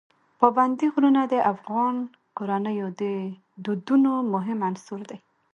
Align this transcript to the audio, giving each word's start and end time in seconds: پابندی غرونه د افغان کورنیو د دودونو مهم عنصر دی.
پابندی 0.39 0.87
غرونه 0.93 1.21
د 1.27 1.35
افغان 1.53 1.95
کورنیو 2.37 2.87
د 3.01 3.03
دودونو 3.65 4.11
مهم 4.33 4.59
عنصر 4.69 4.99
دی. 5.09 5.17